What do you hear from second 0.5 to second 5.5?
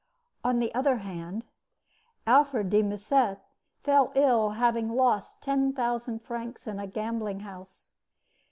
the other hand, Alfred de Musset fell ill after having lost